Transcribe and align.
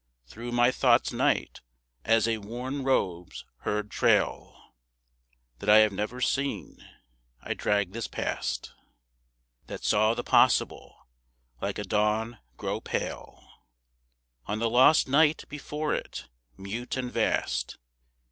Through 0.25 0.51
my 0.51 0.71
Thought's 0.71 1.13
night, 1.13 1.61
as 2.03 2.27
a 2.27 2.39
worn 2.39 2.83
robe's 2.83 3.45
heard 3.57 3.91
trail 3.91 4.73
That 5.59 5.69
I 5.69 5.77
have 5.85 5.91
never 5.93 6.19
seen, 6.19 6.83
I 7.43 7.53
drag 7.53 7.91
this 7.91 8.07
past 8.07 8.73
That 9.67 9.83
saw 9.83 10.15
the 10.15 10.23
Possible 10.23 11.05
like 11.61 11.77
a 11.77 11.83
dawn 11.83 12.39
grow 12.57 12.81
pale 12.81 13.47
On 14.47 14.57
the 14.57 14.71
lost 14.71 15.07
night 15.07 15.43
before 15.49 15.93
it, 15.93 16.27
mute 16.57 16.97
and 16.97 17.11
vast. 17.11 17.77